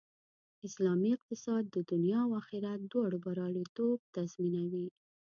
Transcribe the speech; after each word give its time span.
اسلامي 0.67 1.09
اقتصاد 1.17 1.63
د 1.75 1.77
دنیا 1.91 2.19
او 2.25 2.29
آخرت 2.41 2.79
دواړو 2.91 3.17
بریالیتوب 3.25 3.97
تضمینوي 4.15 4.87